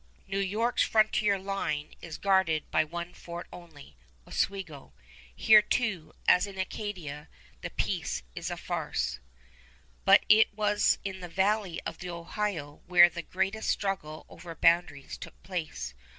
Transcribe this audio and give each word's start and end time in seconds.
New 0.27 0.39
York's 0.39 0.81
frontier 0.81 1.37
line 1.37 1.93
is 2.01 2.17
guarded 2.17 2.63
by 2.71 2.83
one 2.83 3.13
fort 3.13 3.47
only, 3.53 3.95
Oswego. 4.27 4.93
Here 5.35 5.61
too, 5.61 6.13
as 6.27 6.47
in 6.47 6.57
Acadia, 6.57 7.29
the 7.61 7.69
peace 7.69 8.23
is 8.33 8.49
a 8.49 8.57
farce. 8.57 9.19
[Illustration: 9.19 9.21
FORT 9.45 10.05
PRESENTATION] 10.05 10.05
But 10.05 10.35
it 10.35 10.57
was 10.57 10.97
in 11.05 11.19
the 11.19 11.29
valley 11.29 11.79
of 11.83 11.99
the 11.99 12.09
Ohio 12.09 12.81
where 12.87 13.09
the 13.11 13.21
greatest 13.21 13.69
struggle 13.69 14.25
over 14.27 14.55
boundaries 14.55 15.19
took 15.19 15.39
place. 15.43 15.93